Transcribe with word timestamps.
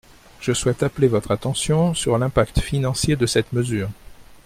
Je 0.39 0.51
souhaite 0.51 0.81
appeler 0.81 1.07
votre 1.07 1.29
attention 1.29 1.93
sur 1.93 2.17
l’impact 2.17 2.59
financier 2.59 3.15
de 3.15 3.27
cette 3.27 3.53
mesure. 3.53 3.87